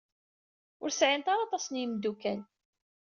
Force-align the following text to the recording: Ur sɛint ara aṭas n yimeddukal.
Ur 0.83 0.89
sɛint 0.93 1.27
ara 1.31 1.43
aṭas 1.45 1.65
n 1.69 1.79
yimeddukal. 1.79 2.39